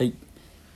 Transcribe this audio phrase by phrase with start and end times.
[0.00, 0.14] はい、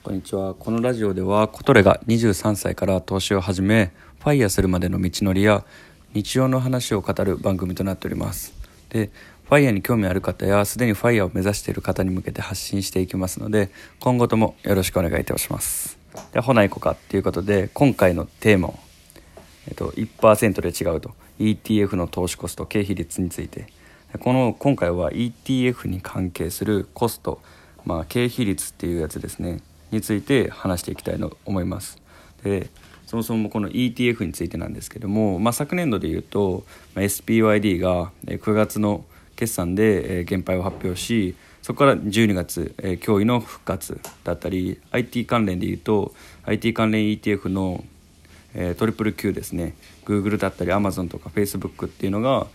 [0.03, 0.53] こんにちは。
[0.53, 5.65] このラジオでは、コトレが23歳から投資を始め、ファイヤーするまでの道のりや、
[6.13, 8.53] 日常の話を語る番組となっております。
[8.91, 9.09] で、
[9.49, 15.97] ファイヤーに興味ある方や、すでにファイヤーを目指している方に向けて発信していきますので、今後ともよろしくお願いいたします。
[16.35, 18.79] で、ほないこかっていうことで、今回のテーマを、
[19.69, 23.69] えっと、1%で違うと ETF の投資コスト経費率について
[24.21, 27.41] この今回は ETF に関係するコスト、
[27.85, 31.99] まあ、経費率っていうやつですねについて話していきたいと思います。
[32.43, 32.69] で
[33.07, 36.65] そもそもこの ETF についてなんですけども、まあ、昨年度でいうと、
[36.95, 39.05] SPYD が9月の
[39.37, 46.15] 決算で減配を発表しそこから12月、えー驚異の復活だったり IT 関連でいうと
[46.45, 47.85] IT 関連 ETF の
[48.55, 52.47] えートリプル Q ですね Google だったり Amazon とか Facebook っていうのが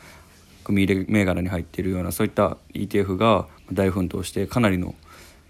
[0.63, 4.95] 組み入れ銘柄に入っているようなそういった ETF が大奮闘してかなりの、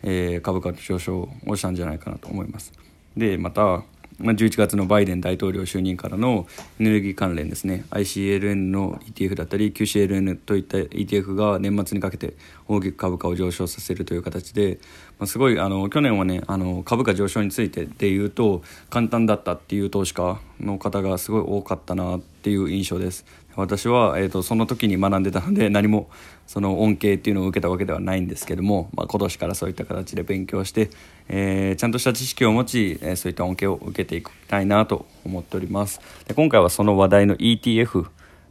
[0.03, 2.73] えー株価上昇をしたんじゃないかなと思います。
[3.17, 3.83] でまた
[4.19, 6.45] まあ11月のバイデン大統領就任からの
[6.79, 7.85] エネルギー関連ですね。
[7.91, 12.33] ICLN の ETF だったり QCLN といった ETF が年末にかけて
[12.67, 14.79] 大きく株価を上昇させるという形で、
[15.19, 23.25] まあ、すごいあの去年はねあの株価上昇についてで言うと簡単だったっていう投資家の方がすごい多かったなっていう印象です。
[23.55, 26.09] 私は、えー、とその時に学んでたので 何も
[26.47, 30.89] その恩恵っていうのを受けたわけではないんですけども、まあ、今年からそういった形で勉強して、
[31.27, 35.99] えーちゃんとした知識を持ち、えーそういった恩恵を受けていきたいなと思っております。
[36.27, 38.05] で今回はその話題の ETF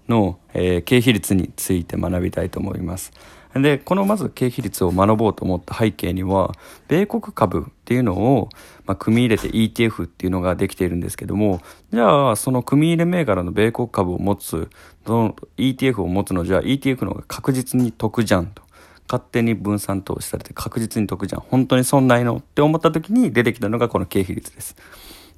[0.09, 3.13] の、えー経費率について学びたいと思います。
[3.55, 6.53] でこのまず経費率を学ぼうと思った背景には
[6.87, 8.51] 米国株っていうのを、
[8.85, 11.61] まあ、組み入れて ETF っていうのができているんですけども
[11.93, 14.69] じゃあその組み入れ銘柄の米国株を持つ
[15.07, 18.69] の ETF を持つのじゃあ ETF の方が確実に得じゃんと。
[19.11, 21.41] 勝手に分散投資されて確実に得じゃん。
[21.41, 24.77] 本当に損ないのって思った時に出てきたのがこの経費率です。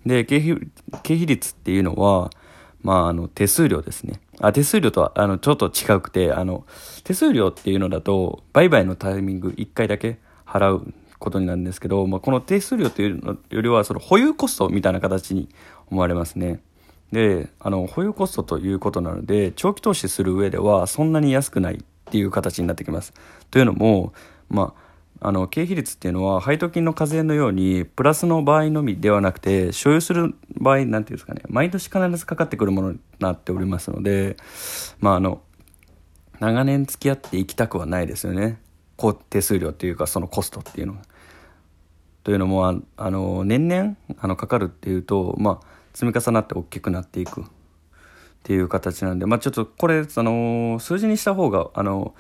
[0.05, 0.69] で経費
[1.05, 2.31] 経費率っていうのは
[2.83, 4.21] まあ、あの手数料ですね。
[4.41, 6.65] あ手数料とはあのちょっと違くてあの
[7.05, 15.49] 手数料っていうのだと売買のタイミング1回だけ払うことになるんですけど、まあ、この手数料というのよりはその保有コストみたいな形に
[15.91, 16.61] 思われますね。
[17.13, 21.79] であの保有コストということなので長期投資する上ではそんなに安くないっ
[22.11, 23.13] ていう形になってきます。
[23.51, 24.13] というのも
[24.49, 24.90] まあ
[25.23, 34.37] あの経費率っていうのは配当金の課税のようにプラスの場合のみではなくて所有する場合なんていうんですかね毎年必ずかかってくるものになっておりますので
[34.99, 35.43] まああの
[36.41, 38.61] 長年付き合っていきたくはないですよね
[39.29, 41.01] 手数料っていうかそのコストっていうのは。
[42.23, 47.45] というのもああの年々あのかかるっていうと、まあ、積み重なって大きくなっていくっ
[48.43, 52.15] ていう形なんで、まあ、ちょっとこれその数字にした方があの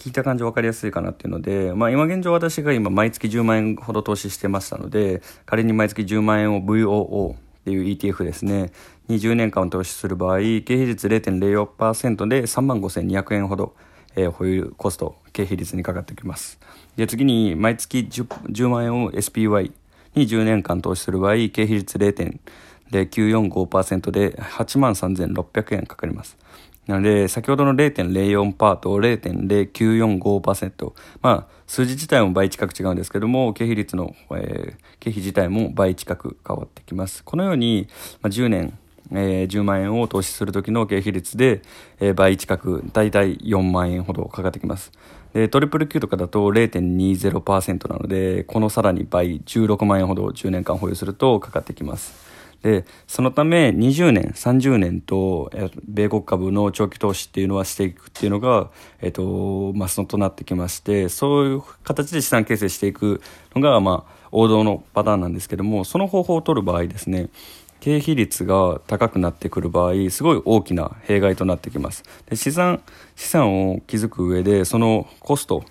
[0.00, 8.72] 聞いた感じ分かりやすいかなっていうので、まあ、今現状私が今毎月10万円ほど投資してましたので仮に毎月10万円を VOO っていう ETF ですね。
[9.10, 13.74] 20年間投資する場合経費率0.04%で3万5200円ほど、
[14.16, 16.58] えー保有コスト経費率にかかってきます。
[16.96, 19.70] で次に毎月 10, 10万円を SPY
[20.14, 26.38] に10年間投資する場合経費率0.0945%で8万3600円かかります。
[26.86, 30.92] なので、先ほどの0.04%と0.0945%、
[31.22, 37.24] まあ、数字自体も倍近く違うんですけども、経費率の、えー経費自体も倍近く変わってきます。
[37.24, 37.88] このように、
[38.20, 38.76] まあ、10年、
[39.12, 41.62] えー10万円を投資する時の経費率で、
[42.00, 44.92] えー倍近く、だいたい4万円ほどかかってきます。
[45.32, 52.39] で、トリプル Q とかだと0.20%なので、このさらに倍、16万円ほど10年間保有するとかかってきます。
[52.62, 55.50] で、そのため20年、30年と、
[55.88, 63.22] 米国株の長期投資っていうのはしていくっていうのが、えっ、と、マストとなってきまして、そういう形で資産形成していく
[63.54, 67.30] のが、まあ、王道のパターンなんですけども、その方法を取る場合ですね、
[67.80, 72.04] 経費率が高くなってくる場合、すごい大きな弊害となってきます。
[72.28, 72.82] で資産、
[73.16, 75.64] 資産を築く上で、そのコスト、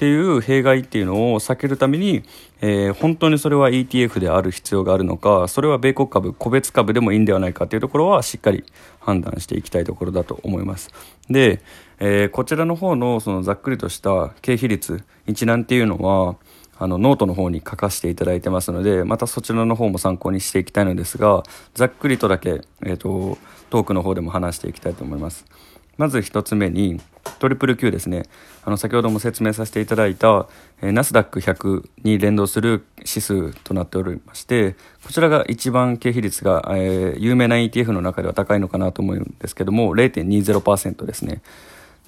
[0.00, 2.22] っていう弊害っていうのを避けるために、
[2.62, 8.64] えー本当にそれは ETF である必要があるのかそれは米国株個別株でもいいんではないかというところはしっかり
[8.98, 10.88] 判断していきたいところだと思います。
[11.28, 11.60] で、
[11.98, 16.36] えーこちらの方のそのざっくりとした経費率一覧っていうのは
[16.78, 21.42] あのノートの方に書かせていただいてますのでまたそちらの方も参考にしていきたいのですが
[21.74, 23.36] ざっくりとだけ、えー、と
[23.68, 25.44] トークの方でも話していきたいと思います。
[26.00, 26.98] まず1つ目に
[27.40, 28.22] トリプル Q ですね。
[28.64, 30.48] あの先ほども説明させていただいた、
[30.80, 41.42] えナスダック100に連動する指数となっておりましてこちらが一番経費率が、えー有名な ETF の中では高いのかなと思うんですけども0.20%ですね。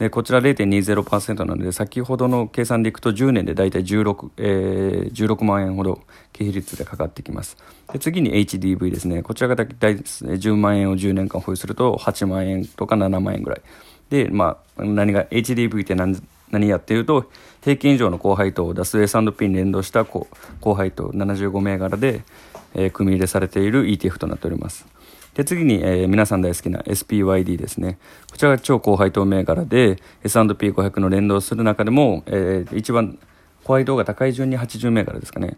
[0.03, 6.01] でこちら0.20%なので先ほどの計算でいくと10年で大体 16,、えー、16万円ほど
[6.33, 7.57] 経費率でかかってきます。
[7.93, 9.23] で次に HDV ですね。
[9.23, 10.33] こちらが大体ですね。
[10.33, 13.63] 10万円を10年間保有すると8万円とか7万円ぐらい。
[14.11, 16.21] でまあ何が HDV って何
[16.51, 17.31] 何やっていうと
[17.63, 20.27] 平均以上の高配当を出す S&P に連動した高
[20.75, 22.23] 配当75銘柄で、
[22.75, 24.85] えー、組み入れされている ETF となっております。
[25.35, 27.99] で次に、えー、皆さん大好きな SPYD ですね。
[28.31, 33.19] こちらが超高配当銘柄で S&P500 の連動する中でも、えー、一番
[33.65, 35.57] 高配当が高い順に80銘柄ですかね。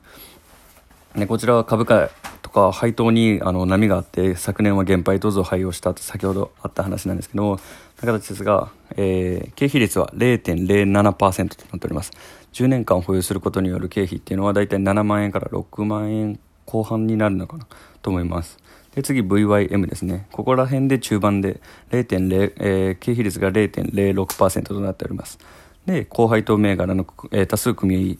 [1.16, 2.10] ねこちらは株価
[2.42, 7.58] とか配当にあの波があって昨年は減配等増配をしたと先ほどあった話なんですけども
[7.96, 12.12] 形ですが、えー、経費率は0.07%となっております。
[12.52, 17.66] 10年間保有することによる経費っていうのはだいたい7万円から6万円後半になるのかな
[18.02, 18.58] と思います。
[18.94, 20.26] で次 VYM ですね。
[20.30, 21.60] ここら辺で中盤で
[21.90, 25.38] 0.0、えー、経費率が0.06%となっております。
[25.86, 28.18] で高配当銘柄の、えー、多数組入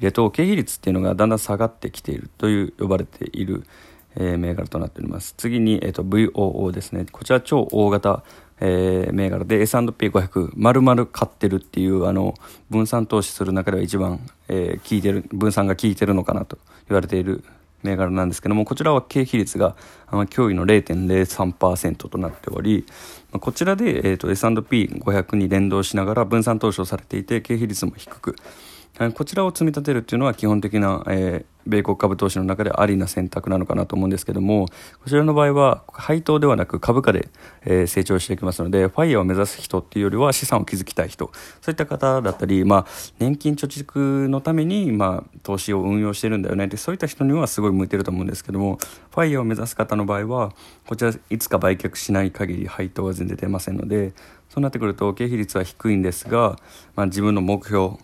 [0.00, 3.64] れと経費率っていうのがだんだん下がってきているという呼ばれている、
[4.16, 5.34] えー、銘柄となっております。
[5.36, 7.06] 次に、えーと、VOO ですね。
[7.10, 8.24] こちら超大型
[8.60, 12.34] えー、銘柄で S&P500 丸々買ってるっていうあの
[12.70, 14.18] 分散投資する中では一番、
[14.48, 17.44] えー、効いてる分散が効いてるのかなと言われている
[17.82, 19.76] 銘柄なんですけどもこちらは経費率が
[20.10, 22.86] 驚異の0.03%となっており
[23.32, 28.36] こちらで、えーと、S&P500 に連動しながら分散投資をされていて経費率も低く
[29.14, 34.66] こちらを積み立てるっていうのは基本的な、えー、米国株投資の中でありな選択なのかなと思うんですけども
[35.02, 37.28] こちらの場合は配当ではなく株価で、
[37.64, 41.30] え、成長していきますのでファイヤーを目指す人っていうよりは資産を築きたい人。
[41.60, 42.86] そういった方だったり、まあ、
[43.18, 46.66] 年金貯蓄のために、まあ、投資を運用してるんだよね。
[46.66, 48.78] ってそういった人にはすごい向いてると思うんですけども
[49.10, 50.52] ファイヤーを目指す方の場合は
[50.86, 54.12] こちらいつか売却しない限り配当は全然出ませんので
[54.48, 56.58] そうなってくると経費率は低いんですが、
[56.94, 57.96] まあ、自分の目標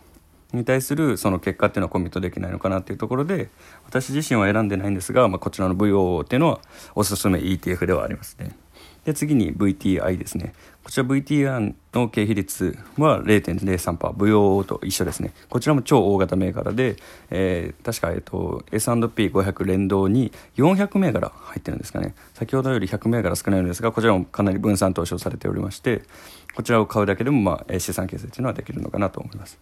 [0.53, 3.49] に対するその結果っていうのはコミットできないのかなっていうところで
[3.85, 6.59] 私自身は選んでないんですが、まあ、こちらの VOO っていうのは
[6.95, 8.55] おすすめ ETF ではありますね。
[9.05, 10.53] で次に VTI ですね。
[10.83, 15.31] こちら VTI の経費率は 0.03%VOO と一緒ですね。
[15.47, 16.95] こちらも超大型銘柄で、
[17.29, 22.15] えー、確か、えっと、S&P500 連動に400銘柄入ってるんですかね。
[22.33, 26.01] 先ほどより100銘柄少ないんですがこちらもかなり分散投資をされておりまして
[26.55, 29.59] こちらを買うだけでも、まあ、資産形成というのはできるのかなと思います。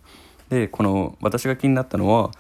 [0.50, 2.32] でこの私が気になったのは、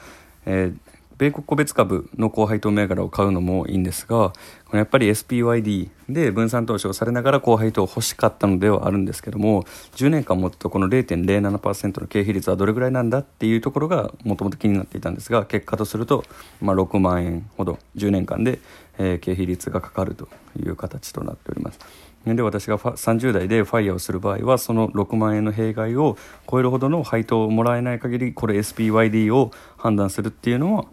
[0.45, 4.31] えー、米国個別株の高配当銘柄を買うのもいいんですが
[4.65, 9.63] このやっぱり SPYD で分散投資をされながら高配当欲しかったのではあるんですけども
[9.95, 16.23] 10年間持つとこの0.07%の経費率はどれぐらいなんだっていうところがもともと気になっていたんですが結果とすると、
[16.61, 18.59] まあ、6万円ほど10年間で、
[18.97, 20.27] えー、経費率がかかると
[20.59, 21.79] いう形となっております。
[22.25, 26.17] で私が30代でファイヤーをする場合はその6万円の弊害を
[26.49, 30.85] 超えるほどの配当をもらえない限りこれ SPYD を判断するっていうのは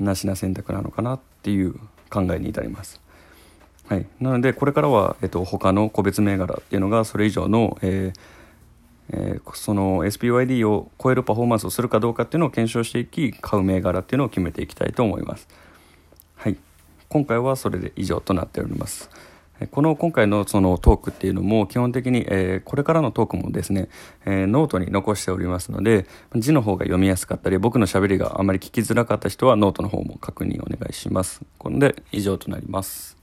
[0.00, 1.74] なしな選択なのかなっていう
[2.10, 3.00] 考えに至ります。
[3.88, 8.20] はい、なのでこれからは、えっと、他の個別銘柄っていうのがそれ以上の、えー
[9.10, 15.48] えー、その SPYD を超えるパフォーマンスをするかどうかっていうのを検証していき買う銘柄っていうのを決めていきたいと思います。
[16.36, 16.56] はい、
[17.08, 19.10] 今回はそれで以上となっております。
[19.70, 23.88] この今回のそのトークっていうのも基本的に、え、これからのトークもですね、
[24.26, 31.42] え、ノートに残しておりますので字の方が読みやすかったり僕のしゃべりがあまり聞きづらかった人はノートの方も確認お願いします。
[31.58, 33.21] これで以上となります。